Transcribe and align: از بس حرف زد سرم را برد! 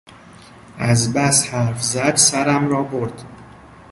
از 0.77 1.13
بس 1.13 1.47
حرف 1.53 1.81
زد 1.83 2.15
سرم 2.15 2.69
را 2.69 2.83
برد! 2.83 3.23